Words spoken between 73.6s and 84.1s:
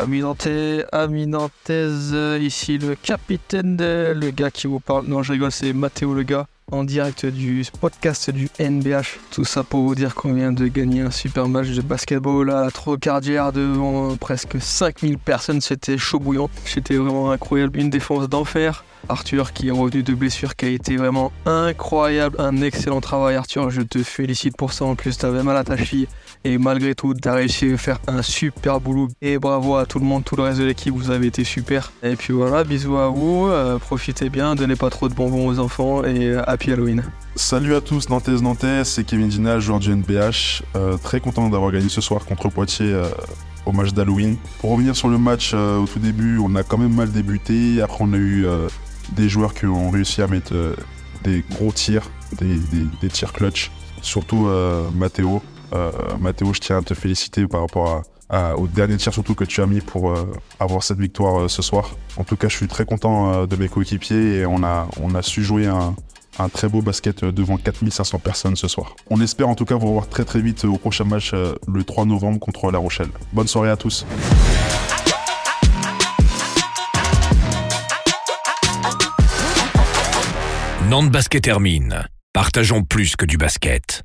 à tous. Nantes Basket termine. Partageons plus que du basket.